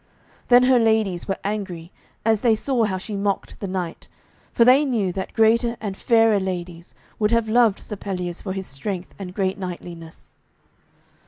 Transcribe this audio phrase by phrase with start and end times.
[0.47, 1.91] Then her ladies were angry,
[2.25, 4.07] as they saw how she mocked the knight,
[4.51, 8.65] for they knew that greater and fairer ladies would have loved Sir Pelleas for his
[8.65, 10.35] strength and great knightliness.